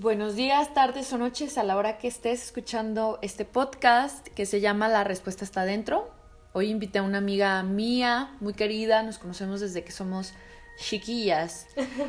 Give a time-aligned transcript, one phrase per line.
[0.00, 4.62] Buenos días, tardes o noches a la hora que estés escuchando este podcast que se
[4.62, 6.10] llama La Respuesta está dentro.
[6.54, 10.32] Hoy invité a una amiga mía, muy querida, nos conocemos desde que somos
[10.78, 11.66] chiquillas.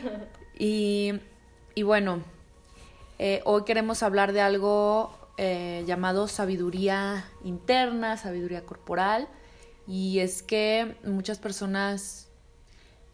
[0.58, 1.20] y,
[1.84, 2.24] bueno,
[3.20, 9.28] eh, hoy queremos hablar de algo eh, llamado sabiduría interna, sabiduría corporal.
[9.86, 12.31] Y es que muchas personas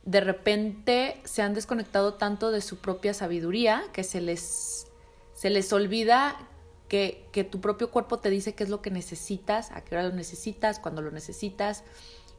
[0.08, 4.88] de repente se han desconectado tanto de su propia sabiduría que se les,
[5.34, 6.38] se les olvida
[6.88, 10.08] que, que, tu propio cuerpo te dice qué es lo que necesitas, a qué hora
[10.08, 11.84] lo necesitas, cuándo lo necesitas.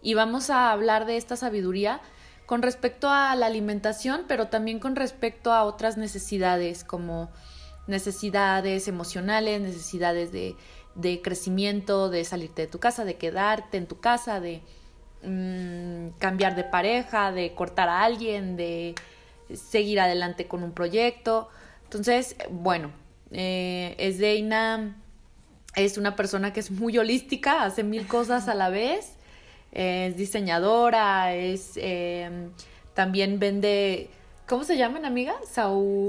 [0.01, 2.01] Y vamos a hablar de esta sabiduría
[2.47, 7.31] con respecto a la alimentación, pero también con respecto a otras necesidades como
[7.87, 10.57] necesidades emocionales, necesidades de,
[10.95, 14.63] de crecimiento, de salirte de tu casa, de quedarte en tu casa, de
[15.29, 18.95] Mm, cambiar de pareja, de cortar a alguien, de
[19.55, 21.49] seguir adelante con un proyecto.
[21.85, 22.91] Entonces, bueno,
[23.31, 24.97] eh, Esdeina
[25.75, 29.13] es una persona que es muy holística, hace mil cosas a la vez,
[29.73, 32.51] es diseñadora, es em,
[32.95, 34.11] también vende,
[34.47, 35.35] ¿cómo se llaman, amiga?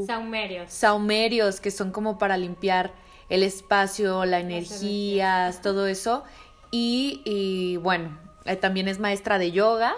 [0.08, 0.72] saumerios.
[0.72, 2.92] Saumerios, que son como para limpiar
[3.28, 6.24] el espacio, la energía, todo eso.
[6.72, 8.18] Y, y bueno,
[8.50, 9.94] eh, también es maestra de yoga,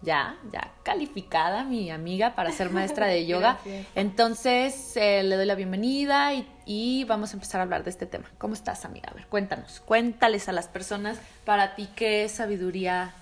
[0.00, 3.58] ya, ya calificada mi amiga para ser maestra de yoga.
[3.94, 6.32] Entonces eh, le doy la bienvenida
[6.64, 8.24] y, vamos a empezar a hablar de este tema.
[8.38, 9.10] ¿Cómo estás, amiga?
[9.10, 13.12] A ver, cuéntanos, cuéntales a las personas para ti qué es sabiduría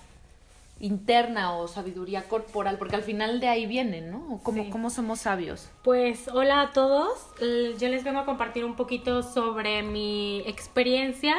[0.79, 4.39] interna o sabiduría corporal, porque al final de ahí viene, ¿no?
[4.45, 5.69] ¿Cómo, ¿Cómo somos sabios?
[5.83, 11.35] Pues hola a todos, yo les vengo a compartir un poquito sobre mi experiencia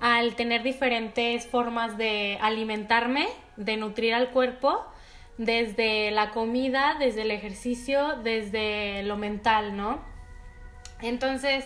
[0.00, 4.84] al tener diferentes formas de alimentarme, de nutrir al cuerpo,
[5.38, 10.00] desde la comida, desde el ejercicio, desde lo mental, ¿no?
[11.02, 11.64] Entonces,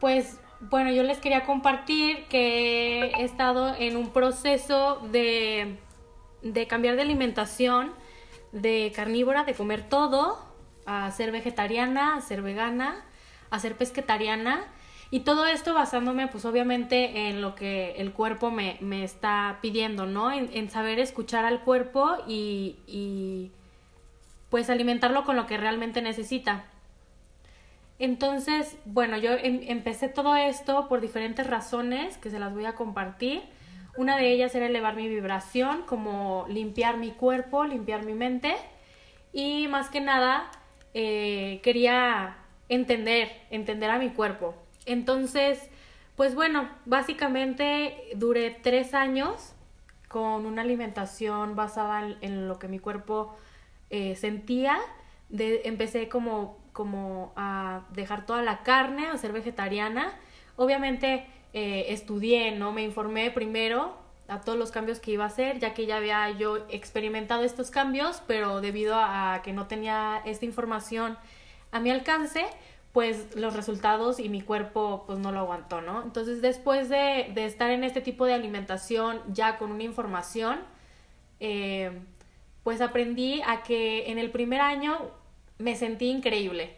[0.00, 5.78] pues bueno, yo les quería compartir que he estado en un proceso de,
[6.42, 7.92] de cambiar de alimentación,
[8.52, 10.38] de carnívora, de comer todo,
[10.84, 13.04] a ser vegetariana, a ser vegana,
[13.50, 14.66] a ser pesquetariana
[15.10, 20.06] y todo esto basándome pues obviamente en lo que el cuerpo me, me está pidiendo,
[20.06, 20.30] ¿no?
[20.30, 23.50] En, saber escuchar al cuerpo y, y
[24.50, 26.64] pues alimentarlo con lo que realmente necesita.
[27.98, 32.74] Entonces, bueno, yo em, empecé todo esto por diferentes razones que se las voy a
[32.74, 33.42] compartir.
[33.96, 38.54] Una de ellas era elevar mi vibración, como limpiar mi cuerpo, limpiar mi mente.
[39.32, 40.50] Y más que nada,
[40.94, 42.38] eh, quería
[42.70, 44.54] entender, entender a mi cuerpo.
[44.86, 45.70] Entonces,
[46.16, 49.54] pues bueno, básicamente duré tres años
[50.08, 53.36] con una alimentación basada en, lo que mi cuerpo
[53.90, 54.78] eh, sentía.
[55.28, 60.12] De, empecé como, como a dejar toda la carne, a ser vegetariana.
[60.56, 62.72] Obviamente eh, estudié, ¿no?
[62.72, 63.96] Me informé primero
[64.28, 67.70] a todos los cambios que iba a hacer, ya que ya había yo experimentado estos
[67.70, 71.18] cambios, pero debido a que no tenía esta información
[71.72, 72.46] a mi alcance,
[72.92, 76.02] pues los resultados y mi cuerpo pues no lo aguantó, ¿no?
[76.02, 80.60] Entonces después de, estar en este tipo de alimentación ya con una información,
[81.38, 82.00] eh,
[82.64, 85.10] pues aprendí a que en el primer año
[85.58, 86.74] me sentí increíble,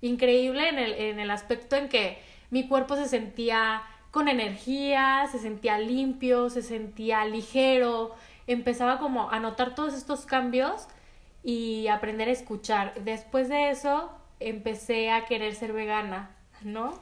[0.00, 2.18] increíble en el, en el aspecto en que
[2.50, 8.14] mi cuerpo se sentía con energía, se sentía limpio, se sentía ligero,
[8.46, 10.86] empezaba como a notar todos estos cambios
[11.42, 12.94] y aprender a escuchar.
[13.04, 14.10] Después de eso,
[14.40, 16.30] empecé a querer ser vegana,
[16.62, 16.98] ¿no?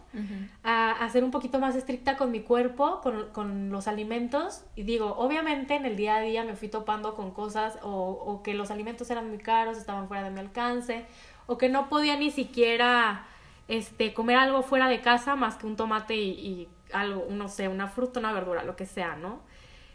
[0.62, 3.00] a, ser un poquito más estricta con mi cuerpo,
[3.32, 4.64] con, los alimentos.
[4.76, 8.54] Y digo, obviamente en el día a día me fui topando con cosas o, que
[8.54, 11.06] los alimentos eran muy caros, estaban fuera de mi alcance,
[11.46, 13.26] o que no podía ni siquiera
[13.68, 17.68] este, comer algo fuera de casa más que un tomate y, y algo, no sé,
[17.68, 19.40] una fruta, una verdura, lo que sea, ¿no?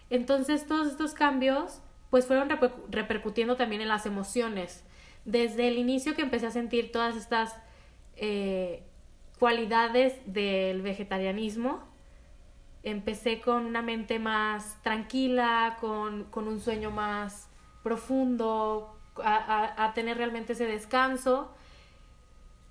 [0.10, 2.50] Entonces todos estos cambios pues fueron
[2.90, 4.84] repercutiendo también en las emociones
[5.26, 7.56] desde el inicio que empecé a sentir todas estas
[8.16, 8.84] eh,
[9.38, 11.82] cualidades del vegetarianismo,
[12.84, 17.50] empecé con una mente más tranquila, con, un sueño más
[17.84, 21.54] profundo, a, tener realmente ese descanso.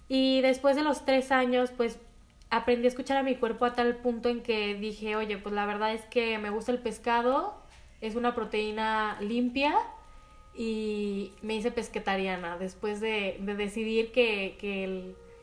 [0.08, 1.98] Y después de los tres años, pues
[2.50, 5.66] aprendí a escuchar a mi cuerpo a tal punto en que dije, oye, pues la
[5.66, 7.62] verdad es que me gusta el pescado,
[8.00, 9.74] es una proteína limpia
[10.60, 14.56] y me hice pesquetariana después de, decidir que,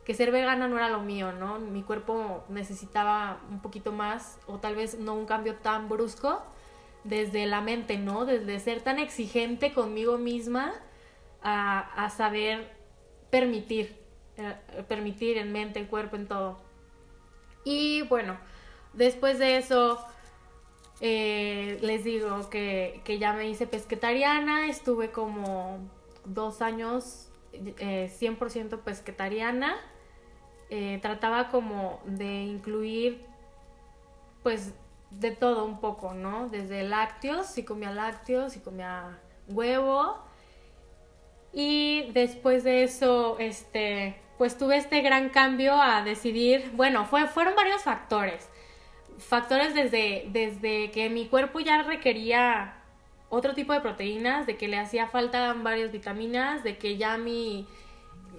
[0.04, 1.58] que ser vegana no era lo mío, ¿no?
[1.58, 6.44] Mi cuerpo necesitaba un poquito más o tal vez no un cambio tan brusco
[7.06, 8.26] desde la mente, ¿no?
[8.26, 10.74] Desde ser tan exigente conmigo misma
[11.42, 12.76] a, saber
[13.30, 13.96] permitir,
[14.36, 16.60] eh, permitir en mente, en cuerpo, en todo.
[17.64, 18.38] Y bueno,
[18.92, 20.06] después de eso,
[21.02, 25.80] eh, les digo que, que, ya me hice pesquetariana, estuve como
[26.26, 29.76] dos años 100% eh, pesquetariana.
[31.02, 33.26] trataba como de incluir
[34.44, 34.74] pues
[35.10, 36.50] de todo un poco, ¿no?
[36.50, 40.18] Desde lácteos, si comía lácteos, si comía huevo.
[41.54, 47.56] Y después de eso, este, pues tuve este gran cambio a decidir, bueno, fue, fueron
[47.56, 48.50] varios factores.
[49.18, 52.76] Factores desde, desde que mi cuerpo ya requería
[53.30, 57.66] otro tipo de proteínas, de que le hacía falta varias vitaminas, de que ya mi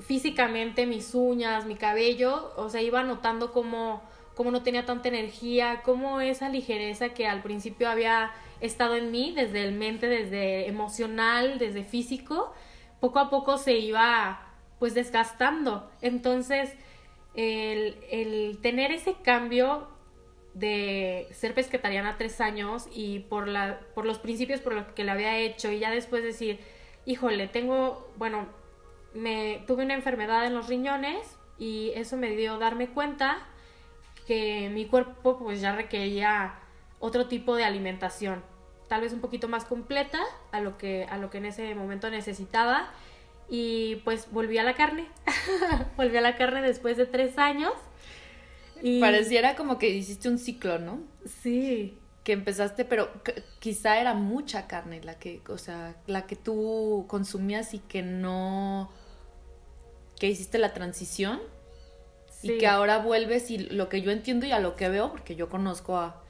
[0.01, 4.03] físicamente mis uñas, mi cabello, o sea, iba notando como
[4.35, 9.33] cómo no tenía tanta energía, cómo esa ligereza que al principio había estado en mí,
[9.35, 12.53] desde el mente, desde emocional, desde físico,
[13.01, 14.43] poco a poco se iba
[14.79, 15.91] pues desgastando.
[16.03, 16.75] Entonces,
[17.35, 19.89] el, el tener ese cambio
[20.57, 25.11] de ser pesquetariana tres años y por, la, por los principios por los que le
[25.11, 26.61] había hecho y ya después decir,
[27.05, 28.47] híjole, tengo, bueno,
[29.13, 33.47] me tuve una enfermedad en los riñones y eso me dio darme cuenta
[34.27, 36.55] que mi cuerpo pues ya requería
[37.01, 38.43] otro tipo de alimentación,
[38.89, 40.21] tal vez un poquito más completa
[40.53, 42.91] a lo que, a lo que en ese momento necesitaba
[43.51, 45.07] y pues volví a la carne,
[45.99, 47.75] volví a la carne después de tres años.
[48.83, 49.01] Y...
[49.01, 51.01] Pareciera como que hiciste un ciclo, ¿no?
[51.25, 51.99] Sí.
[52.25, 53.11] Que empezaste, pero
[53.61, 58.91] quizá era mucha carne la que, o sea, la que tú consumías y que no,
[60.19, 61.41] que hiciste la transición
[62.43, 65.37] y que ahora vuelves y lo que yo entiendo y a lo que veo, porque
[65.37, 66.23] yo conozco a,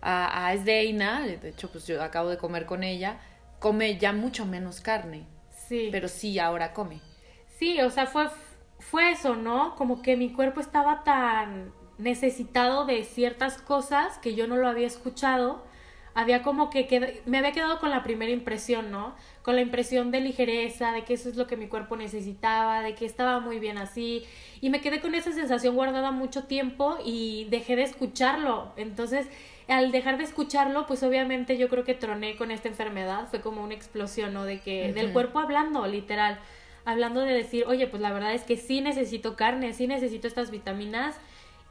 [0.00, 3.20] a, a Esdeina, de hecho pues yo acabo de comer con ella,
[3.58, 5.26] come ya mucho menos carne.
[5.68, 5.88] Sí.
[5.92, 7.00] Pero sí, ahora come.
[7.58, 8.28] Sí, o sea, fue,
[8.78, 9.74] fue eso, ¿no?
[9.76, 14.86] Como que mi cuerpo estaba tan necesitado de ciertas cosas que yo no lo había
[14.86, 15.62] escuchado
[16.14, 19.14] había como que me había quedado con la primera impresión, ¿no?
[19.42, 22.94] Con la impresión de ligereza, de que eso es lo que mi cuerpo necesitaba, de
[22.94, 24.24] que estaba muy bien así.
[24.60, 28.72] Y me quedé con esa sensación guardada mucho tiempo y dejé de escucharlo.
[28.76, 29.28] Entonces,
[29.68, 33.28] al dejar de escucharlo, pues obviamente yo creo que troné con esta enfermedad.
[33.30, 34.44] Fue como una explosión, ¿no?
[34.44, 36.40] De que, del cuerpo hablando, literal.
[36.84, 40.50] Hablando de decir, oye, pues la verdad es que sí necesito carne, sí necesito estas
[40.50, 41.14] vitaminas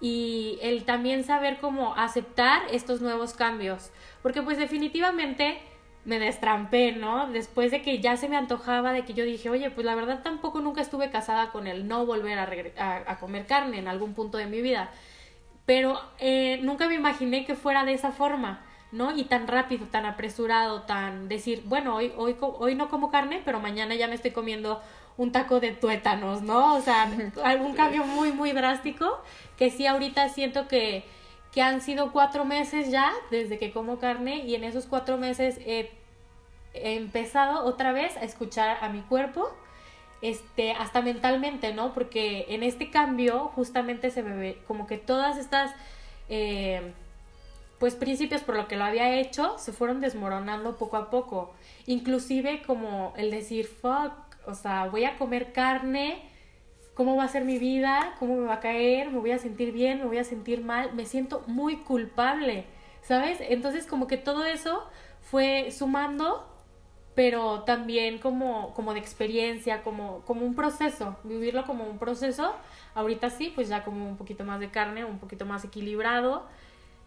[0.02, 3.92] y el también saber cómo aceptar estos nuevos cambios,
[4.22, 5.60] porque pues definitivamente
[6.06, 7.30] me destrampé, ¿no?
[7.32, 10.22] Después de que ya se me antojaba, de que yo dije, oye, pues la verdad
[10.24, 14.48] tampoco nunca estuve casada con el no volver a, comer carne en algún punto de
[14.48, 14.90] mi vida,
[15.66, 18.66] pero eh, nunca me imaginé que fuera de esa forma.
[18.92, 19.16] ¿no?
[19.16, 23.60] Y tan rápido, tan apresurado, tan decir, bueno, hoy, hoy, hoy no como carne, pero
[23.60, 24.82] mañana ya me estoy comiendo
[25.20, 26.76] un taco de tuétanos, ¿no?
[26.76, 27.12] O sea,
[27.44, 29.22] algún cambio muy, muy drástico
[29.58, 31.04] que sí ahorita siento que,
[31.52, 35.60] que han sido cuatro meses ya desde que como carne y en esos cuatro meses
[35.66, 35.92] he,
[36.74, 39.50] empezado otra vez a escuchar a mi cuerpo,
[40.22, 41.94] este, hasta mentalmente, ¿no?
[41.94, 45.76] Porque en este cambio justamente se me ve como que todas estas...
[46.30, 46.94] Eh,
[47.78, 51.54] pues principios por lo que lo había hecho se fueron desmoronando poco a poco.
[51.88, 56.22] Inclusive como el decir, fuck, o sea, voy a comer carne,
[56.94, 58.16] ¿cómo va a ser mi vida?
[58.20, 59.12] ¿Cómo me va a caer?
[59.12, 60.00] ¿Me voy a sentir bien?
[60.00, 60.94] ¿Me voy a sentir mal?
[60.94, 62.66] Me siento muy culpable,
[63.02, 63.40] ¿sabes?
[63.42, 64.84] Entonces como que todo eso
[65.22, 66.46] fue sumando,
[67.16, 72.56] pero también como, como de experiencia, como, como un proceso, vivirlo como un proceso.
[72.96, 76.48] Ahorita sí, pues ya como un poquito más de carne, un poquito más equilibrado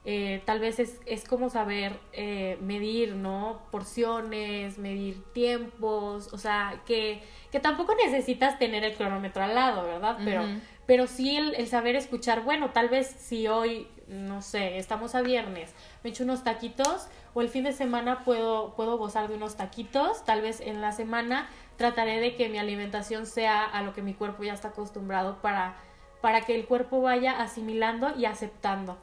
[0.04, 3.62] eh, tal vez es, es como saber eh, medir, ¿no?
[3.70, 10.18] Porciones, medir tiempos, o sea, que, que, tampoco necesitas tener el cronómetro al lado, ¿verdad?
[10.24, 10.44] Pero,
[10.86, 15.22] pero sí el, el, saber escuchar, bueno, tal vez si hoy, no sé, estamos a
[15.22, 19.56] viernes, me echo unos taquitos o el fin de semana puedo, puedo gozar de unos
[19.56, 24.02] taquitos, tal vez en la semana trataré de que mi alimentación sea a lo que
[24.02, 25.76] mi cuerpo ya está acostumbrado para,
[26.20, 28.98] para que el cuerpo vaya asimilando y aceptando.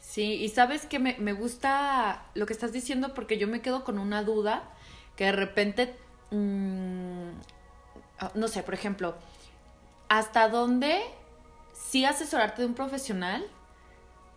[0.00, 3.84] Sí, y sabes que me, me, gusta lo que estás diciendo porque yo me quedo
[3.84, 4.62] con una duda
[5.16, 5.94] que de repente,
[6.30, 7.30] mmm,
[8.34, 9.16] no sé, por ejemplo,
[10.08, 11.00] ¿hasta dónde
[11.72, 13.44] sí asesorarte de un profesional?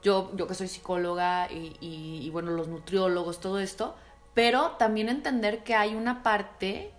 [0.04, 3.96] Yo, yo que soy psicóloga y, y, bueno, los nutriólogos, todo esto,
[4.34, 6.92] pero también entender que hay una parte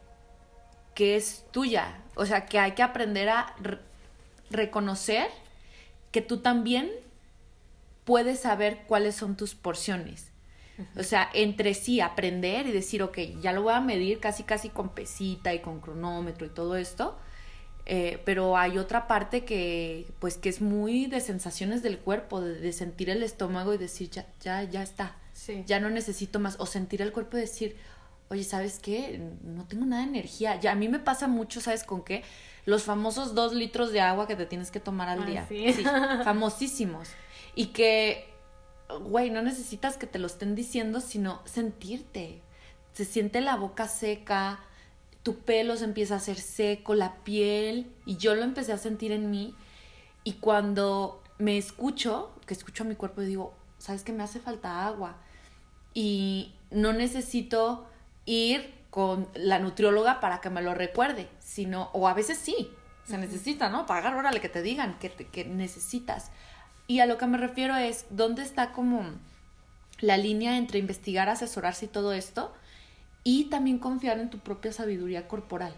[0.95, 3.57] que es tuya, o sea, que hay que aprender a
[4.51, 5.29] reconocer
[6.13, 6.93] que tú también
[8.05, 10.29] puedes saber cuáles son tus porciones.
[10.99, 14.69] O sea, entre sí aprender y decir, ok, ya lo voy a medir casi casi
[14.69, 17.17] con pesita y con cronómetro y todo esto.
[17.85, 22.73] Eh, pero hay otra parte que, pues, que es muy de sensaciones del cuerpo, de,
[22.73, 25.17] sentir el estómago y decir, ya, ya, ya está,
[25.67, 27.77] ya no necesito más, o sentir el cuerpo y decir,
[28.29, 29.21] oye, ¿sabes qué?
[29.43, 30.59] No tengo nada de energía.
[30.61, 32.23] Ya, a mí me pasa mucho, ¿sabes con qué?
[32.67, 35.47] Los famosos dos litros de agua que te tienes que tomar al día.
[35.49, 35.75] Sí.
[36.25, 37.09] famosísimos.
[37.55, 38.33] Y que,
[39.03, 42.41] güey, no necesitas que te lo estén diciendo, sino sentirte.
[42.93, 44.61] Se siente la boca seca,
[45.23, 49.13] tu pelo se empieza a hacer seco, la piel, y yo lo empecé a sentir
[49.13, 49.55] en mí.
[50.25, 54.41] Y cuando me escucho, que escucho a mi cuerpo y digo, ¿sabes que me hace
[54.41, 55.17] falta agua?
[55.95, 57.87] Y no necesito
[58.25, 62.71] ir con la nutrióloga para que me lo recuerde, sino, o a veces sí,
[63.05, 63.87] se necesita, ¿no?
[63.87, 66.31] Pagar, órale, que te digan que, que necesitas.
[66.87, 69.05] Y a lo que me refiero es, ¿dónde está como
[70.01, 72.53] la línea entre investigar, asesorarse y todo esto?
[73.25, 75.75] y también confiar en tu propia sabiduría corporal.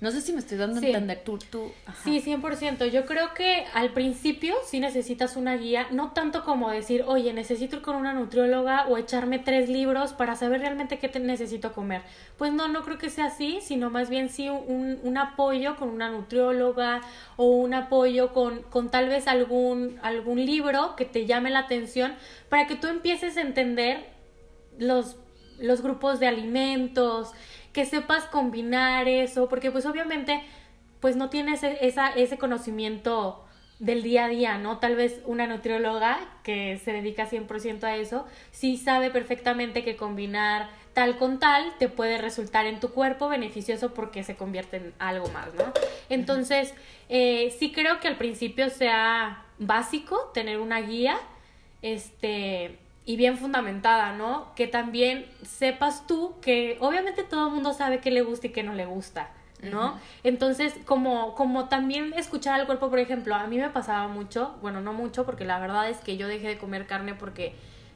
[0.00, 1.38] No sé si me estoy dando a entender tú.
[1.50, 1.72] tú
[2.04, 2.86] Sí, 100%.
[2.86, 7.76] Yo creo que al principio sí necesitas una guía, no tanto como decir, oye, necesito
[7.76, 12.02] ir con una nutrióloga o echarme tres libros para saber realmente qué te necesito comer.
[12.36, 15.88] Pues no, no creo que sea así, sino más bien sí un, un apoyo con
[15.88, 17.00] una nutrióloga
[17.36, 22.14] o un apoyo con, con tal vez algún, algún libro que te llame la atención
[22.48, 24.06] para que tú empieces a entender
[24.78, 25.16] los
[25.60, 27.32] los grupos de alimentos,
[27.72, 30.42] que sepas combinar eso, porque pues obviamente
[31.00, 33.44] pues no tienes e-, esa, ese conocimiento
[33.78, 34.78] del día a día, ¿no?
[34.78, 40.68] Tal vez una nutrióloga que se dedica 100% a eso, sí sabe perfectamente que combinar
[40.94, 45.28] tal con tal te puede resultar en tu cuerpo beneficioso porque se convierte en algo
[45.28, 45.72] más, ¿no?
[46.08, 46.74] Entonces,
[47.08, 51.16] eh, sí creo que al principio sea básico tener una guía,
[51.82, 54.54] este, y bien fundamentada, ¿no?
[54.54, 58.62] Que también sepas tú que obviamente todo el mundo sabe qué le gusta y qué
[58.62, 59.30] no le gusta,
[59.62, 59.98] ¿no?
[60.24, 64.82] Entonces, como, como también escuchar al cuerpo, por ejemplo, a mí me pasaba mucho, bueno,
[64.82, 67.54] no mucho, porque la verdad es que yo dejé de comer carne porque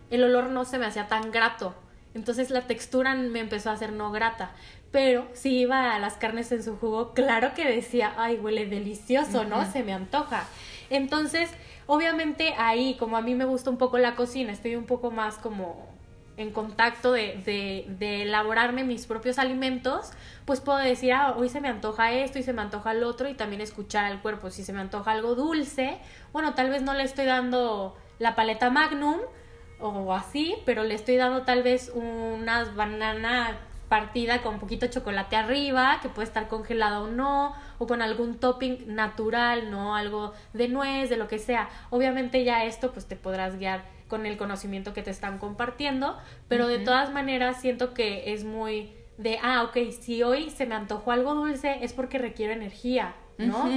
[0.08, 1.74] el olor no se me hacía tan grato.
[2.14, 4.52] Entonces la textura me empezó a hacer no grata.
[4.92, 9.44] Pero si iba a las carnes en su jugo, claro que decía, ay, huele delicioso,
[9.44, 9.70] ¿no?
[9.70, 10.44] Se me antoja.
[10.88, 11.50] Entonces,
[11.86, 15.38] Obviamente ahí, como a mí me gusta un poco la cocina, estoy un poco más
[15.38, 15.92] como
[16.36, 20.12] en contacto de, de, elaborarme mis propios alimentos,
[20.44, 23.28] pues puedo decir, ah, hoy se me antoja esto y se me antoja el otro
[23.28, 24.50] y también escuchar al cuerpo.
[24.50, 25.98] Si se me antoja algo dulce,
[26.32, 29.18] bueno, tal vez no le estoy dando la paleta magnum
[29.78, 33.56] o así, pero le estoy dando tal vez unas bananas
[33.92, 38.00] partida con un poquito de chocolate arriba, que puede estar congelado o no, o con
[38.00, 39.94] algún topping natural, ¿no?
[39.94, 41.68] Algo de nuez, de lo que sea.
[41.90, 46.16] Obviamente ya esto pues te podrás guiar con el conocimiento que te están compartiendo,
[46.48, 50.74] pero de todas maneras siento que es muy de, ah, ok, si hoy se me
[50.74, 53.68] antojó algo dulce es porque requiero energía, ¿no?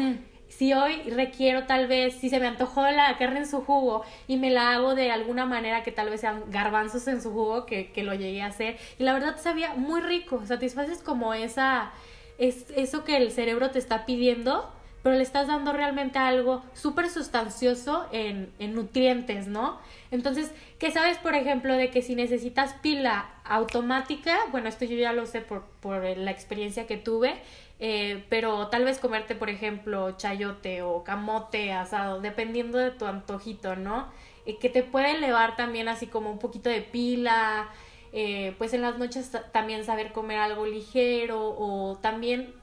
[0.58, 4.38] Si hoy requiero tal vez, si se me antojó la carne en su jugo y
[4.38, 7.92] me la hago de alguna manera que tal vez sean garbanzos en su jugo, que,
[7.92, 11.92] que lo llegué a hacer, y la verdad sabía muy rico, satisfaces como esa,
[12.38, 14.72] es, eso que el cerebro te está pidiendo,
[15.04, 19.78] pero le estás dando realmente algo súper sustancioso en, en nutrientes, ¿no?
[20.10, 25.14] Entonces, ¿qué sabes, por ejemplo, de que si necesitas pila automática, bueno, esto yo ya
[25.14, 27.36] lo sé por, por la experiencia que tuve,
[27.80, 33.76] eh, pero tal vez comerte, por ejemplo, chayote o camote asado, dependiendo de tu antojito,
[33.76, 34.08] ¿no?
[34.46, 37.70] Eh, que te puede elevar también así como un poquito de pila,
[38.14, 42.54] eh, pues en las noches también saber comer algo ligero o también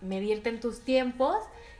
[0.00, 1.36] medirte en tus tiempos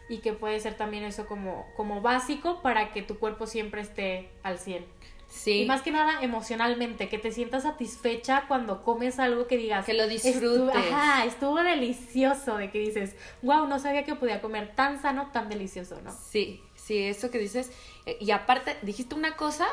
[0.09, 4.31] y que puede ser también eso como, como básico para que tu cuerpo siempre esté
[4.43, 4.87] al 100.
[5.29, 5.63] Sí.
[5.63, 9.85] Y más que nada emocionalmente, que te sientas satisfecha cuando comes algo que digas.
[9.85, 10.75] Que lo disfrutes.
[10.75, 15.49] ajá, estuvo delicioso, de que dices, wow, no sabía que podía comer tan sano, tan
[15.49, 16.13] delicioso, ¿no?
[16.13, 17.71] Sí, sí, eso que dices.
[18.07, 19.67] Eh, y aparte, dijiste una cosa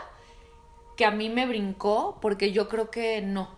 [0.98, 3.50] que a mí me brincó, porque yo creo que no.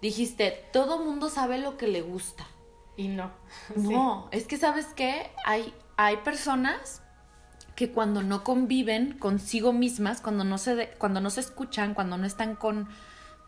[0.00, 2.46] Dijiste, todo mundo sabe lo que le gusta.
[2.96, 3.30] Y no.
[3.76, 7.02] No, es que sabes qué, hay, hay personas
[7.74, 12.26] que cuando no conviven consigo mismas, cuando no se, cuando no se escuchan, cuando no
[12.26, 12.88] están con,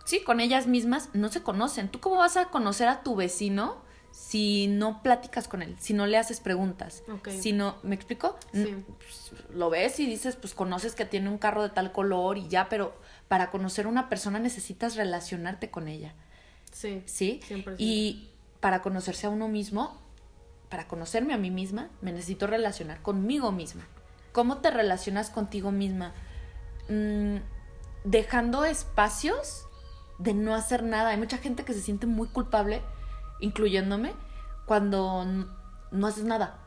[0.04, 1.88] sí, con ellas mismas, no se conocen.
[1.88, 3.76] ¿Tú cómo vas a conocer a tu vecino
[4.11, 7.04] si no platicas con él, si no le haces preguntas?
[7.28, 8.37] Si no, ¿me explico?
[8.52, 8.85] Sí.
[8.99, 12.49] Pues, lo ves y dices, pues conoces que tiene un carro de tal color y
[12.49, 16.14] ya, pero para conocer a una persona necesitas relacionarte con ella.
[16.73, 17.02] Sí.
[17.06, 17.40] ¿Sí?
[17.78, 20.00] Y para conocerse a uno mismo,
[20.68, 23.87] para conocerme a mí misma, me necesito relacionar conmigo misma.
[24.37, 26.12] ¿Cómo te relacionas contigo misma?
[26.90, 27.37] Mm,
[28.05, 29.64] dejando espacios
[30.19, 31.09] de no hacer nada.
[31.09, 32.83] Hay mucha gente que se siente muy culpable,
[33.40, 34.12] incluyéndome,
[34.66, 35.25] cuando
[35.90, 36.59] no haces nada.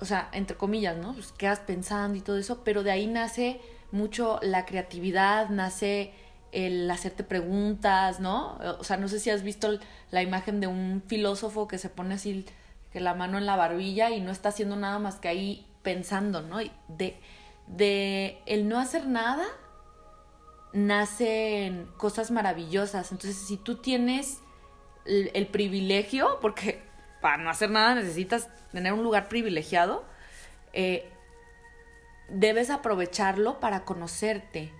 [0.00, 1.12] o sea, entre comillas, ¿no?
[1.12, 3.60] Pues quedas pensando y todo eso, pero de ahí nace
[3.92, 6.12] mucho la creatividad, nace
[6.50, 8.58] el hacerte preguntas, ¿no?
[8.80, 9.78] O sea, no sé si has visto
[10.10, 12.46] la imagen de un filósofo que se pone así
[12.92, 16.42] que la mano en la barbilla y no está haciendo nada más que ahí pensando,
[16.42, 16.58] ¿no?
[16.88, 17.16] De,
[17.66, 19.44] de el no hacer nada
[20.72, 23.12] nacen cosas maravillosas.
[23.12, 24.40] Entonces, si tú tienes
[25.04, 26.82] el, privilegio, porque
[27.20, 30.04] para no hacer nada necesitas tener un lugar privilegiado,
[30.72, 31.08] eh,
[32.28, 34.72] debes aprovecharlo para conocerte,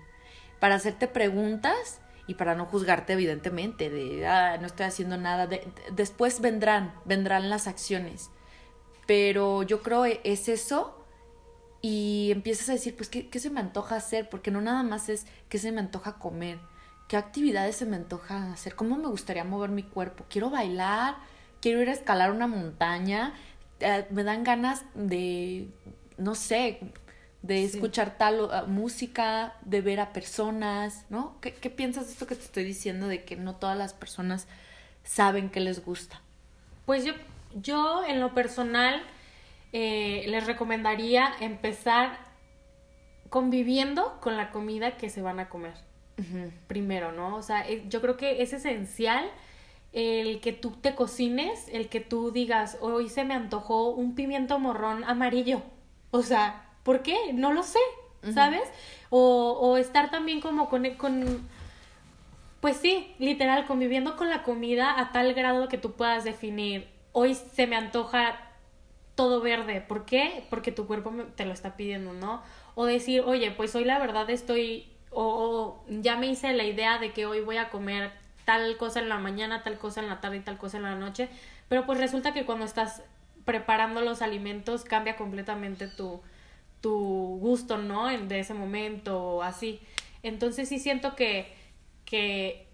[0.59, 5.49] para hacerte preguntas y para no juzgarte evidentemente de ah, no estoy haciendo nada
[5.91, 8.29] después vendrán vendrán las acciones
[9.05, 11.03] pero yo creo e, es eso
[11.81, 14.29] y empiezas a decir, pues, ¿qué, se me antoja hacer?
[14.29, 16.57] Porque no nada más es qué se me antoja comer,
[17.09, 21.17] qué actividades se me antoja hacer, cómo me gustaría mover mi cuerpo, quiero bailar,
[21.61, 23.33] quiero ir a escalar una montaña,
[23.81, 25.67] eh, me dan ganas de,
[26.17, 26.79] no sé,
[27.41, 31.35] de escuchar tal uh, música, de ver a personas, ¿no?
[31.41, 34.47] ¿Qué, ¿Qué piensas de esto que te estoy diciendo de que no todas las personas
[35.03, 36.21] saben qué les gusta?
[36.85, 37.13] Pues yo,
[37.61, 39.01] yo en lo personal
[39.71, 42.19] eh, les recomendaría empezar
[43.29, 45.73] conviviendo con la comida que se van a comer.
[46.67, 47.35] Primero, ¿no?
[47.35, 49.27] O sea, eh, yo creo que es esencial
[49.93, 54.59] el que tú te cocines, el que tú digas, hoy se me antojó un pimiento
[54.59, 55.63] morrón amarillo.
[56.11, 57.33] O sea, ¿por qué?
[57.33, 57.79] No lo sé,
[58.33, 58.61] ¿sabes?
[59.09, 61.47] o, o, estar también como con, con,
[62.61, 67.35] pues sí, literal, conviviendo con la comida a tal grado que tú puedas definir, hoy
[67.35, 68.37] se me antoja
[69.15, 69.81] todo verde.
[69.81, 70.45] ¿Por qué?
[70.49, 72.41] Porque tu cuerpo te lo está pidiendo, ¿no?
[72.75, 77.13] O decir, oye, pues hoy la verdad estoy, o, ya me hice la idea de
[77.13, 78.11] que hoy voy a comer
[78.45, 80.95] tal cosa en la mañana, tal cosa en la tarde y tal cosa en la
[80.95, 81.29] noche,
[81.69, 83.03] pero pues resulta que cuando estás
[83.45, 86.21] preparando los alimentos cambia completamente tu,
[86.81, 88.07] tu gusto, ¿no?
[88.07, 89.79] De ese momento o así.
[90.23, 91.53] Entonces sí siento que,
[92.05, 92.67] que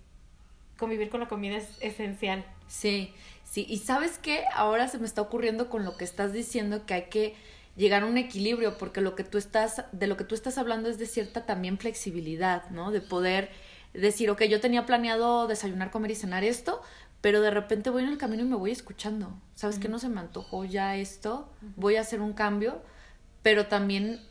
[0.78, 2.46] convivir con la comida es esencial.
[2.68, 3.13] Sí,
[3.50, 6.94] Sí, y sabes qué, ahora se me está ocurriendo con lo que estás diciendo que
[6.94, 7.36] hay que
[7.76, 10.88] llegar a un equilibrio, porque lo que tú estás, de lo que tú estás hablando
[10.88, 12.92] es de cierta también flexibilidad, ¿no?
[12.92, 13.50] De poder
[13.94, 16.84] decir, ok, yo tenía planeado desayunar, comer y cenar esto,
[17.22, 19.34] pero de repente voy en el camino y me voy escuchando.
[19.56, 19.90] ¿Sabes qué?
[19.90, 22.84] No se me antojó ya esto, voy a hacer un cambio,
[23.42, 24.22] pero también,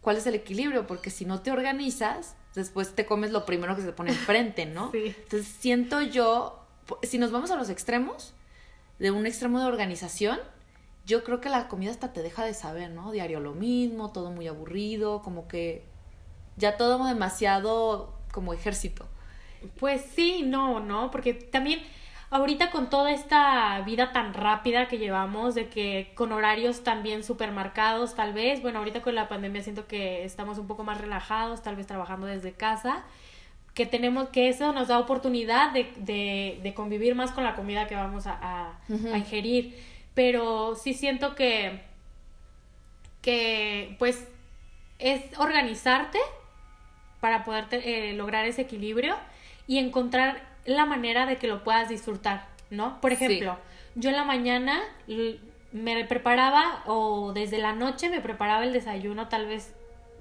[0.00, 0.86] ¿cuál es el equilibrio?
[0.86, 4.90] Porque si no te organizas, después te comes lo primero que se pone enfrente, ¿no?
[4.92, 5.14] Sí.
[5.24, 6.59] Entonces siento yo
[7.02, 8.34] si nos vamos a los extremos,
[8.98, 10.38] de un extremo de organización,
[11.06, 13.10] yo creo que la comida hasta te deja de saber, ¿no?
[13.10, 15.84] Diario lo mismo, todo muy aburrido, como que
[16.56, 19.06] ya todo demasiado como ejército.
[19.78, 21.80] Pues sí, no, no, porque también
[22.30, 28.14] ahorita con toda esta vida tan rápida que llevamos, de que con horarios también supermercados,
[28.14, 31.76] tal vez, bueno, ahorita con la pandemia siento que estamos un poco más relajados, tal
[31.76, 33.04] vez trabajando desde casa,
[33.80, 37.94] que tenemos, que eso nos da oportunidad de, de, convivir más con la comida que
[37.94, 39.74] vamos a, a, ingerir.
[40.12, 41.80] Pero sí siento que,
[43.22, 44.28] que pues
[44.98, 46.18] es organizarte
[47.22, 49.16] para poder eh, lograr ese equilibrio
[49.66, 53.00] y encontrar la manera de que lo puedas disfrutar, ¿no?
[53.00, 53.56] Por ejemplo,
[53.94, 54.78] yo en la mañana
[55.72, 59.72] me preparaba o desde la noche me preparaba el desayuno, tal vez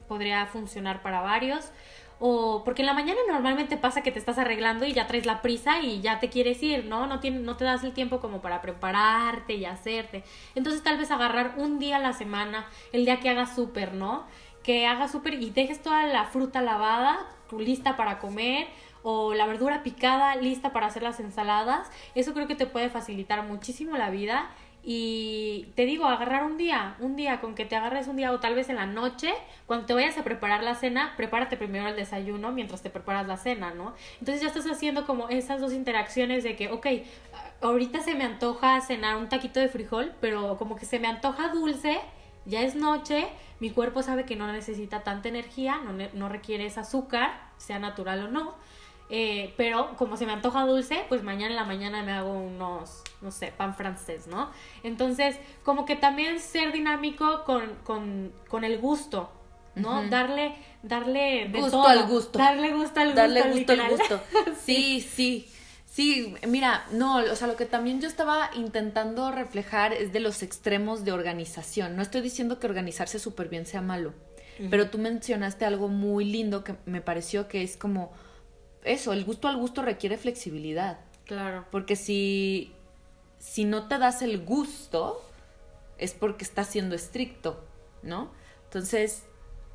[0.07, 1.73] podría funcionar para varios
[2.19, 5.41] o porque en la mañana normalmente pasa que te estás arreglando y ya traes la
[5.41, 7.07] prisa y ya te quieres ir, ¿no?
[7.07, 10.23] No, tiene, no te das el tiempo como para prepararte y hacerte.
[10.55, 14.25] Entonces tal vez agarrar un día a la semana, el día que hagas súper, ¿no?
[14.63, 17.25] Que hagas súper y dejes toda la fruta lavada,
[17.57, 18.67] lista para comer
[19.01, 21.89] o la verdura picada lista para hacer las ensaladas.
[22.15, 24.49] Eso creo que te puede facilitar muchísimo la vida
[24.91, 28.39] y te digo, agarrar un día, un día, con que te agarres un día o
[28.39, 29.31] tal vez en la noche,
[29.67, 33.37] cuando te vayas a preparar la cena, prepárate primero el desayuno mientras te preparas la
[33.37, 33.93] cena, ¿no?
[34.19, 36.87] Entonces ya estás haciendo como esas dos interacciones de que, ok,
[37.61, 41.49] ahorita se me antoja cenar un taquito de frijol, pero como que se me antoja
[41.49, 41.99] dulce,
[42.47, 43.27] ya es noche,
[43.59, 48.23] mi cuerpo sabe que no necesita tanta energía, no, no requiere ese azúcar, sea natural
[48.23, 48.55] o no
[49.09, 53.01] eh, pero como se me antoja dulce, pues mañana en la mañana me hago unos,
[53.21, 54.51] no sé, pan francés, ¿no?
[54.83, 59.31] Entonces, como que también ser dinámico con, con, con el gusto,
[59.73, 60.07] ¿no?
[60.09, 62.37] Darle, darle de gusto al gusto.
[62.37, 63.21] Darle gusto al gusto.
[63.21, 64.21] Darle gusto al gusto.
[64.65, 65.49] Sí, sí.
[65.85, 70.43] Sí, mira, no, o sea, lo que también yo estaba intentando reflejar es de los
[70.43, 71.95] extremos de organización.
[71.95, 74.13] No estoy diciendo que organizarse súper bien sea malo,
[74.69, 78.11] pero tú mencionaste algo muy lindo que me pareció que es como
[78.83, 80.99] eso, el gusto al gusto requiere flexibilidad.
[81.25, 81.65] Claro.
[81.71, 82.73] Porque si,
[83.37, 85.21] si no te das el gusto,
[85.97, 87.63] es porque está siendo estricto,
[88.01, 88.31] ¿no?
[88.65, 89.23] Entonces,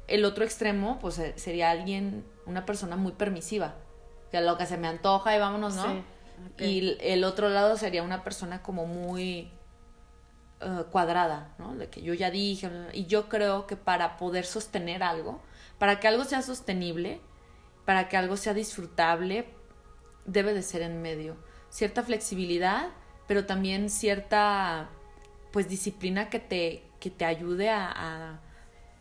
[0.06, 3.74] el otro extremo, pues eh, sería alguien, una persona muy permisiva,
[4.30, 6.02] que lo que se me antoja y vámonos, ¿no?
[6.58, 9.50] Y el otro lado sería una persona como muy
[10.60, 11.74] eh, cuadrada, ¿no?
[11.76, 15.40] De que yo ya dije, y yo creo que para poder sostener algo,
[15.78, 17.20] para que algo sea sostenible,
[17.84, 19.46] para que algo sea disfrutable,
[20.26, 21.36] debe de ser en medio.
[21.70, 22.90] Cierta flexibilidad,
[23.26, 24.88] pero también cierta
[25.52, 28.40] pues disciplina que te, que te ayude a,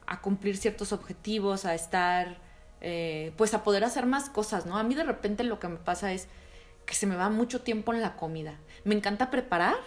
[0.06, 2.38] a, cumplir ciertos objetivos, a estar,
[2.82, 4.78] eh, pues a poder hacer más cosas, ¿no?
[4.78, 6.28] A mí de repente lo que me pasa es
[6.86, 8.60] que se me va mucho tiempo en la comida.
[8.84, 9.78] Me encanta preparar,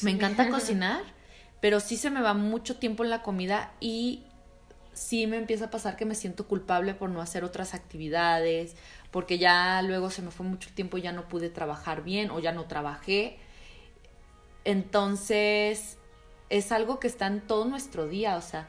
[0.00, 1.02] me encanta cocinar,
[1.60, 4.24] pero sí se me va mucho tiempo en la comida y
[4.98, 8.76] sí me empieza a pasar que me siento culpable por no hacer otras actividades,
[9.10, 12.40] porque ya luego se me fue mucho tiempo y ya no pude trabajar bien o
[12.40, 13.38] ya no trabajé
[14.68, 15.96] entonces,
[16.50, 18.68] es algo que está en todo nuestro día, o sea,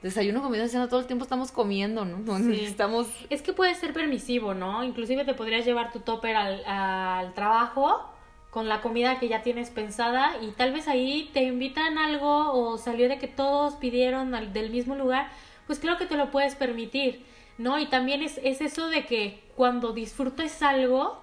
[0.00, 2.38] desayuno, comida, cena, todo el tiempo estamos comiendo, ¿no?
[2.38, 2.64] Sí.
[2.64, 3.08] Estamos...
[3.30, 4.84] Es que puede ser permisivo, ¿no?
[4.84, 8.08] Inclusive te podrías llevar tu topper al, al trabajo
[8.50, 12.78] con la comida que ya tienes pensada y tal vez ahí te invitan algo o
[12.78, 15.32] salió de que todos pidieron al, del mismo lugar,
[15.70, 17.24] pues creo que te lo puedes permitir,
[17.56, 17.78] ¿no?
[17.78, 21.20] Y también es, es eso de que cuando disfrutes algo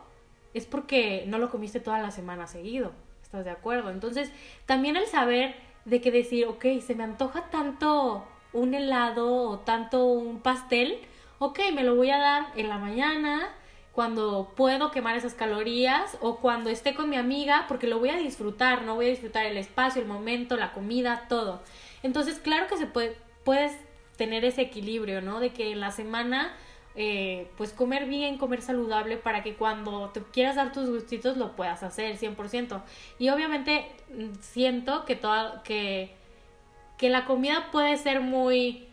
[0.53, 2.93] es porque no lo comiste toda la semana seguido.
[3.21, 3.89] ¿Estás de acuerdo?
[3.89, 4.31] Entonces,
[4.65, 10.05] también el saber de que decir, ok, se me antoja tanto un helado o tanto
[10.05, 10.97] un pastel,
[11.39, 13.49] ok, me lo voy a dar en la mañana,
[13.91, 18.15] cuando puedo quemar esas calorías o cuando esté con mi amiga, porque lo voy a
[18.15, 21.61] disfrutar, no voy a disfrutar el espacio, el momento, la comida, todo.
[22.01, 23.75] Entonces, claro que se puede, puedes
[24.17, 25.39] tener ese equilibrio, ¿no?
[25.39, 26.53] De que en la semana
[26.99, 31.55] eh, pues comer bien, comer saludable para que cuando te quieras dar tus gustitos lo
[31.55, 32.81] puedas hacer 100%.
[33.19, 36.15] Y obviamente mm, siento que, toda, que,
[36.97, 38.87] que la comida puede ser muy...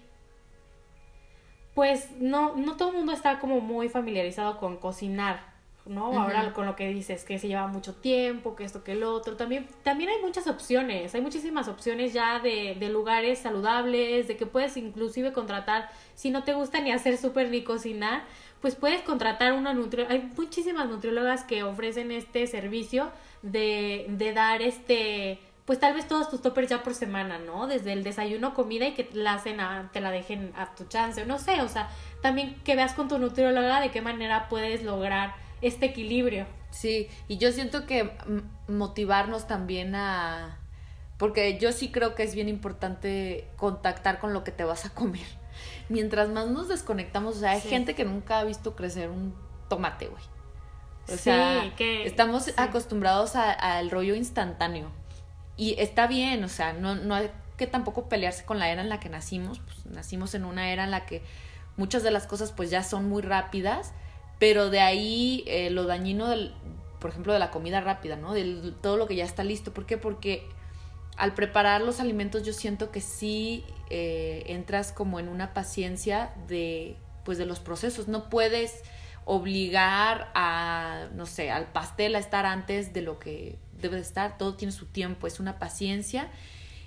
[1.74, 5.53] Pues no, no todo el mundo está como muy familiarizado con cocinar.
[5.86, 6.18] ¿No?
[6.18, 9.36] Ahora con lo que dices, que se lleva mucho tiempo, que esto, que el otro.
[9.36, 14.46] También, también hay muchas opciones, hay muchísimas opciones ya de, de lugares saludables, de que
[14.46, 18.22] puedes inclusive contratar, si no te gusta ni hacer súper ni cocinar,
[18.60, 20.14] pues puedes contratar una nutrióloga.
[20.14, 23.10] Hay muchísimas nutriólogas que ofrecen este servicio
[23.42, 27.66] de, de dar este pues tal vez todos tus toppers ya por semana, ¿no?
[27.66, 31.38] Desde el desayuno, comida y que la cena te la dejen a tu chance, no
[31.38, 31.88] sé, o sea,
[32.20, 35.34] también que veas con tu nutrióloga de qué manera puedes lograr
[35.66, 36.46] este equilibrio.
[36.70, 38.10] Sí, y yo siento que
[38.68, 40.58] motivarnos también a...
[41.18, 44.90] Porque yo sí creo que es bien importante contactar con lo que te vas a
[44.90, 45.26] comer.
[45.88, 49.34] Mientras más nos desconectamos, o sea, hay gente que nunca ha visto crecer un
[49.68, 50.22] tomate, güey.
[51.12, 54.90] O sea, que, estamos acostumbrados al rollo instantáneo.
[55.56, 58.88] Y está bien, o sea, no, no hay que tampoco pelearse con la era en
[58.88, 59.60] la que nacimos.
[59.60, 61.22] Pues nacimos en una era en la que
[61.76, 63.92] muchas de las cosas pues ya son muy rápidas
[64.38, 66.54] pero de ahí eh, lo dañino, del,
[67.00, 68.32] por ejemplo, de la comida rápida, ¿no?
[68.34, 69.72] De todo lo que ya está listo.
[69.72, 69.98] ¿Por qué?
[69.98, 70.48] Porque
[71.16, 76.96] al preparar los alimentos yo siento que sí eh, entras como en una paciencia de,
[77.24, 78.08] pues, de los procesos.
[78.08, 78.82] No puedes
[79.24, 84.36] obligar a, no sé, al pastel a estar antes de lo que debe de estar.
[84.38, 86.30] Todo tiene su tiempo, es una paciencia.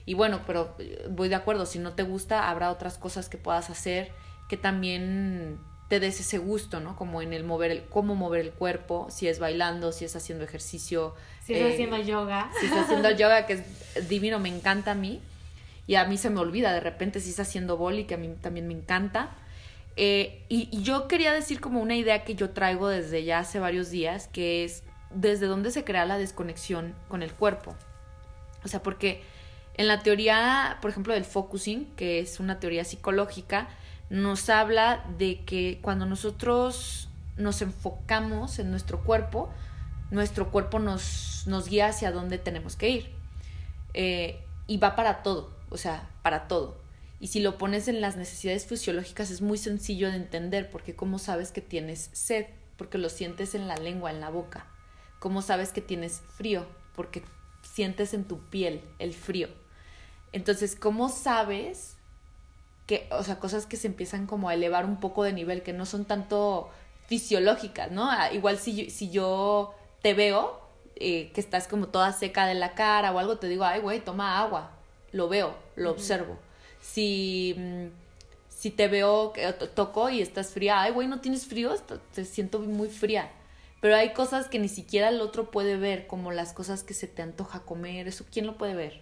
[0.06, 3.38] Y bueno, pero eh, voy de acuerdo, si no te gusta, habrá otras cosas que
[3.38, 4.12] puedas hacer
[4.48, 6.96] que también te des ese gusto, ¿no?
[6.96, 10.44] Como en el mover, el, cómo mover el cuerpo, si es bailando, si es haciendo
[10.44, 11.16] ejercicio.
[11.46, 12.52] Si es haciendo yoga.
[12.60, 15.22] Si es haciendo yoga, que es divino, me encanta a mí.
[15.88, 18.36] Y a mí se me olvida de repente si es haciendo boli, que a mí
[18.42, 19.30] también me encanta.
[19.96, 23.60] Eh, y, y, yo quería decir como una idea que yo traigo desde ya hace
[23.60, 27.76] varios días, que es desde dónde se crea la desconexión con el cuerpo.
[28.64, 29.24] O sea, porque
[29.76, 33.70] en la teoría, por ejemplo, del focusing, que es una teoría psicológica,
[34.10, 39.50] nos habla de que cuando nosotros nos enfocamos en nuestro cuerpo,
[40.12, 43.12] nuestro cuerpo nos, nos guía hacia dónde tenemos que ir.
[43.94, 46.78] Eh, y va para todo, o sea, para todo.
[47.20, 51.20] Y si lo pones en las necesidades fisiológicas es muy sencillo de entender, porque cómo
[51.20, 52.46] sabes que tienes sed,
[52.78, 54.68] porque lo sientes en la lengua, en la boca.
[55.20, 56.66] ¿Cómo sabes que tienes frío?
[56.96, 57.24] Porque
[57.64, 59.50] sientes en tu piel el frío.
[60.32, 61.97] Entonces, ¿cómo sabes
[62.88, 65.74] que, o sea, cosas que se empiezan como a elevar un poco de nivel, que
[65.74, 66.70] no son tanto
[67.08, 68.10] fisiológicas, ¿no?
[68.10, 70.60] Ah, igual si yo, si yo te veo
[70.96, 74.00] eh, que estás como toda seca de la cara o algo, te digo, ay, güey,
[74.00, 74.72] toma agua.
[75.12, 76.38] Lo veo, lo observo.
[76.82, 77.86] Si, mm,
[78.50, 81.76] si te veo, que toco y estás fría, ay, güey, ¿no tienes frío?
[82.14, 83.32] Te siento muy fría.
[83.80, 87.08] Pero hay cosas que ni siquiera el otro puede ver, como las cosas que se
[87.08, 89.02] te antoja comer, eso quién lo puede ver,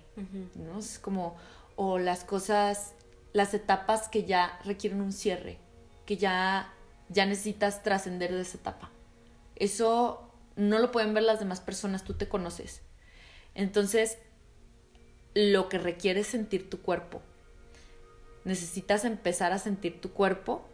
[0.56, 0.80] ¿no?
[0.80, 1.38] Es como,
[1.78, 2.94] o las cosas,
[3.36, 5.58] las etapas que ya requieren un cierre,
[6.06, 6.74] que ya,
[7.10, 8.92] ya necesitas trascender de esa etapa.
[9.58, 12.82] Eso no lo pueden ver las demás personas, tú te conoces.
[13.54, 14.20] Entonces,
[15.34, 17.22] lo que requiere es sentir tu cuerpo.
[18.46, 20.66] Necesitas empezar a sentir tu cuerpo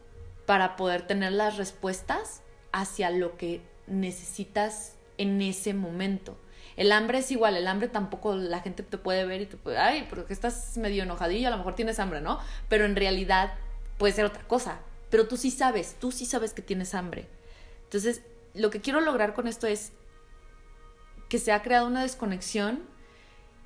[0.46, 6.38] para poder tener las respuestas hacia lo que necesitas en ese momento.
[6.78, 9.78] El hambre es igual, el hambre tampoco la gente te puede ver y te puede,
[9.78, 12.40] ay, porque estás medio enojadillo, a lo mejor tienes hambre, ¿no?
[12.70, 13.54] Pero en realidad
[13.98, 14.80] puede ser otra cosa.
[15.10, 17.28] Pero tú sí sabes, tú sí sabes que tienes hambre.
[17.84, 18.22] Entonces,
[18.54, 19.92] lo que quiero lograr con esto es
[21.30, 22.82] que se ha creado una desconexión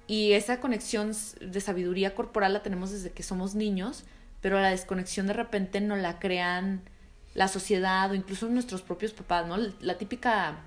[0.07, 4.03] y esa conexión de sabiduría corporal la tenemos desde que somos niños,
[4.41, 6.83] pero la desconexión de repente no la crean
[7.33, 9.57] la sociedad o incluso nuestros propios papás, ¿no?
[9.79, 10.57] La típica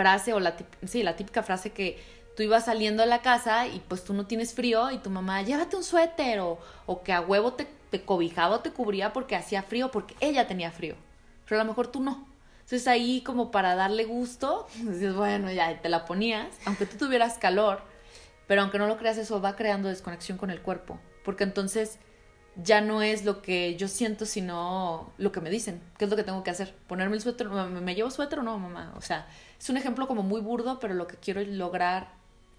[0.00, 2.02] frase o la, sí, la típica frase que
[2.34, 5.42] tú ibas saliendo de la casa y pues tú no tienes frío y tu mamá,
[5.42, 9.36] llévate un suéter o, o que a huevo te, te cobijaba o te cubría porque
[9.36, 10.94] hacía frío, porque ella tenía frío,
[11.46, 12.26] pero a lo mejor tú no.
[12.60, 17.36] Entonces ahí como para darle gusto, dices, bueno, ya te la ponías, aunque tú tuvieras
[17.36, 17.82] calor,
[18.46, 21.98] pero aunque no lo creas, eso va creando desconexión con el cuerpo, porque entonces
[22.56, 25.80] ya no es lo que yo siento, sino lo que me dicen.
[25.98, 26.74] ¿Qué es lo que tengo que hacer?
[26.86, 27.48] ¿Ponerme el suéter?
[27.48, 28.92] ¿Me, llevo suéter o no, mamá?
[28.96, 29.26] O sea,
[29.58, 32.12] es un ejemplo como muy burdo, pero lo que quiero lograr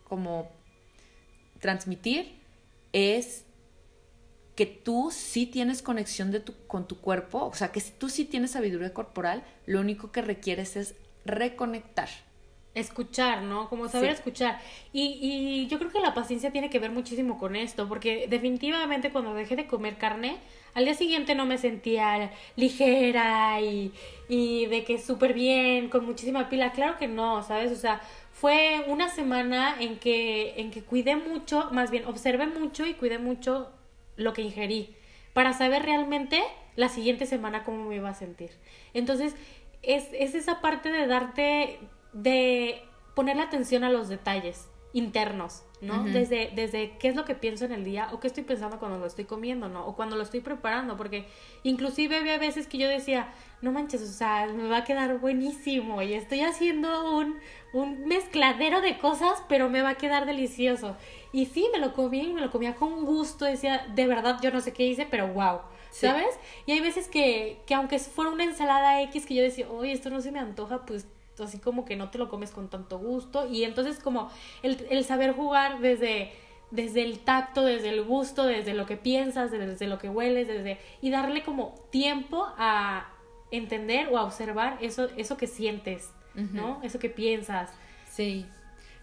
[0.03, 0.49] como
[1.59, 2.39] transmitir
[2.93, 3.45] es
[4.55, 8.25] que tú sí tienes conexión de tu, con tu cuerpo, o sea, que tú sí
[8.25, 12.09] tienes sabiduría corporal, lo único que requieres es reconectar.
[12.73, 13.67] Escuchar, ¿no?
[13.67, 14.61] Como saber escuchar.
[14.93, 19.11] Y, y yo creo que la paciencia tiene que ver muchísimo con esto, porque definitivamente
[19.11, 20.37] cuando dejé de comer carne,
[20.73, 23.91] al día siguiente no me sentía ligera y,
[24.29, 26.71] y de que súper bien, con muchísima pila.
[26.71, 27.73] Claro que no, ¿sabes?
[27.73, 27.99] O sea,
[28.31, 33.19] fue una semana en que, en que cuidé mucho, más bien observé mucho y cuidé
[33.19, 33.69] mucho
[34.15, 34.95] lo que ingerí
[35.33, 36.41] para saber realmente
[36.75, 38.51] la siguiente semana cómo me iba a sentir.
[38.93, 39.35] Entonces,
[39.83, 41.79] es, es esa parte de darte,
[42.13, 42.83] de
[43.15, 46.03] ponerle atención a los detalles internos, ¿no?
[46.03, 48.99] desde, desde qué es lo que pienso en el día o qué estoy pensando cuando
[48.99, 49.85] lo estoy comiendo, ¿no?
[49.87, 51.25] O cuando lo estoy preparando, porque
[51.63, 56.01] inclusive había veces que yo decía, no manches, o sea, me va a quedar buenísimo
[56.01, 57.39] y estoy haciendo un,
[57.73, 60.97] un mezcladero de cosas, pero me va a quedar delicioso.
[61.31, 64.51] Y sí, me lo comía y me lo comía con gusto, decía, de verdad, yo
[64.51, 65.61] no sé qué hice, pero wow.
[65.91, 66.39] ¿Sabes?
[66.65, 70.09] Y hay veces que, que aunque fuera una ensalada X que yo decía, oye, esto
[70.09, 71.05] no se me antoja, pues
[71.43, 73.47] así como que no te lo comes con tanto gusto.
[73.47, 74.29] Y entonces como
[74.63, 76.31] el, el saber jugar desde,
[76.71, 80.79] desde el tacto, desde el gusto, desde lo que piensas, desde lo que hueles, desde...
[81.01, 83.09] Y darle como tiempo a
[83.51, 86.79] entender o a observar eso, eso que sientes, ¿no?
[86.83, 87.71] Eso que piensas.
[88.09, 88.45] Sí.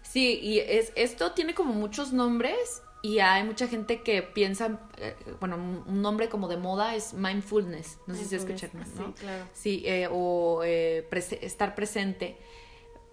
[0.01, 5.15] Sí, y es, esto tiene como muchos nombres y hay mucha gente que piensa, eh,
[5.39, 9.07] bueno, un nombre como de moda es mindfulness, no sé si escucharon, ¿no?
[9.07, 9.45] Sí, claro.
[9.53, 11.07] Sí, eh, o eh,
[11.41, 12.37] estar presente.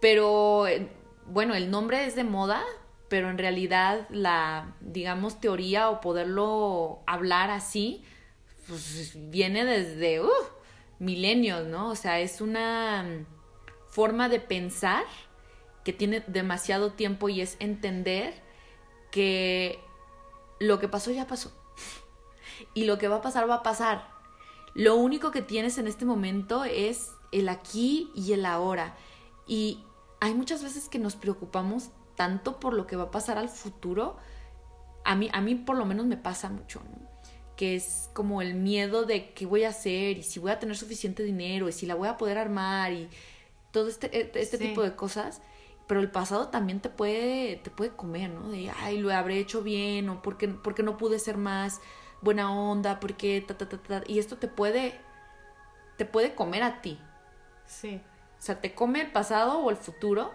[0.00, 0.66] Pero,
[1.26, 2.62] bueno, el nombre es de moda,
[3.08, 8.04] pero en realidad la, digamos, teoría o poderlo hablar así,
[8.66, 10.30] pues viene desde uh,
[10.98, 11.90] milenios, ¿no?
[11.90, 13.24] O sea, es una
[13.88, 15.04] forma de pensar
[15.84, 18.45] que tiene demasiado tiempo y es entender
[19.10, 19.80] que
[20.58, 21.52] lo que pasó ya pasó.
[22.74, 24.08] Y lo que va a pasar va a pasar.
[24.74, 28.94] Lo único que tienes en este momento es el aquí y el ahora.
[29.46, 29.84] Y
[30.20, 34.16] hay muchas veces que nos preocupamos tanto por lo que va a pasar al futuro.
[35.04, 36.80] A mí, a mí por lo menos me pasa mucho,
[37.56, 40.76] que es como el miedo de qué voy a hacer y si voy a tener
[40.76, 43.08] suficiente dinero y si la voy a poder armar y
[43.70, 45.40] todo este, e, este tipo de cosas
[45.86, 48.48] pero el pasado también te puede, te puede comer, ¿no?
[48.48, 51.80] De, ay, lo habré hecho bien, o porque, porque no pude ser más
[52.20, 54.98] buena onda, porque ta, ta, ta, ta, y esto te puede,
[55.96, 56.98] te puede comer a ti.
[57.66, 58.00] Sí.
[58.38, 60.32] O sea, te come el pasado o el futuro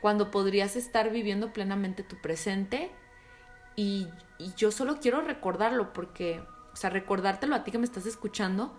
[0.00, 2.90] cuando podrías estar viviendo plenamente tu presente
[3.76, 8.06] y, y yo solo quiero recordarlo porque, o sea, recordártelo a ti que me estás
[8.06, 8.72] escuchando,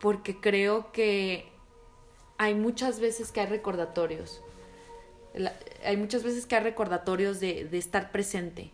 [0.00, 1.50] porque creo que
[2.36, 4.42] hay muchas veces que hay recordatorios
[5.84, 8.70] hay muchas veces que hay recordatorios de, de estar presente.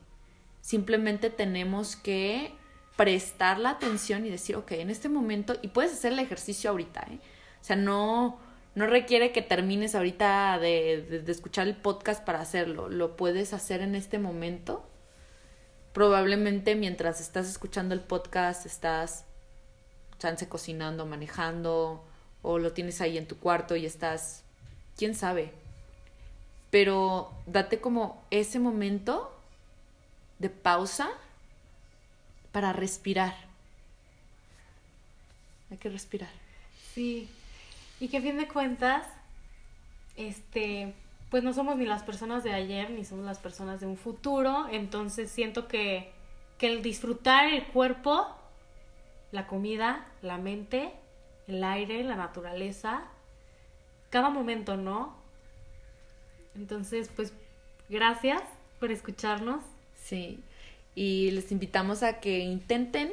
[0.61, 2.53] Simplemente tenemos que
[2.97, 7.07] prestar la atención y decir, ok, en este momento, y puedes hacer el ejercicio ahorita,
[7.11, 7.19] ¿eh?
[7.61, 8.39] O sea, no,
[8.75, 13.81] no requiere que termines ahorita de, de, escuchar el podcast para hacerlo, lo puedes hacer
[13.81, 14.87] en este momento.
[15.93, 19.25] Probablemente mientras estás escuchando el podcast estás,
[20.19, 22.05] chance, cocinando, manejando,
[22.43, 24.45] o lo tienes ahí en tu cuarto y estás
[24.97, 25.53] quién sabe.
[26.71, 29.37] Pero date como ese momento
[30.39, 31.11] de pausa
[32.53, 33.35] para respirar.
[35.71, 36.31] Hay que respirar.
[36.95, 37.29] Sí.
[38.01, 39.07] Y que a fin de cuentas,
[40.17, 40.95] este,
[41.31, 44.67] pues no somos ni las personas de ayer, ni somos las personas de un futuro.
[44.71, 46.13] Entonces siento que,
[46.59, 48.27] que el disfrutar el cuerpo,
[49.31, 50.93] la comida, la mente,
[51.47, 53.05] el aire, la naturaleza,
[54.11, 55.20] cada momento, ¿no?
[56.55, 57.33] Entonces, pues,
[57.89, 58.43] gracias
[58.79, 59.63] por escucharnos.
[60.03, 60.43] Sí,
[60.95, 63.11] y les invitamos a que intenten,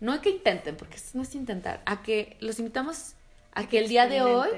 [0.00, 3.14] no que intenten, porque no es intentar, a que los invitamos
[3.52, 4.50] a que el día de hoy,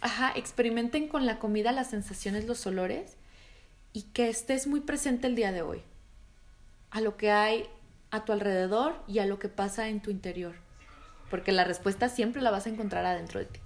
[0.00, 3.16] ajá, experimenten con la comida las sensaciones, los olores
[3.92, 5.82] y que estés muy presente el día de hoy
[6.90, 7.68] a lo que hay
[8.10, 10.54] a tu alrededor y a lo que pasa en tu interior,
[11.30, 13.60] porque la respuesta siempre la vas a encontrar adentro de ti.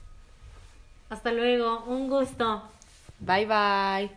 [1.09, 2.63] Hasta luego, un gusto.
[3.21, 4.11] Bye bye.